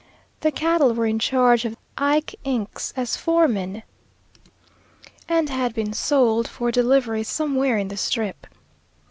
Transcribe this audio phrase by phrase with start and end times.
[0.39, 3.83] The cattle were in charge of Ike Inks as foreman,
[5.29, 8.47] and had been sold for delivery somewhere in the Strip.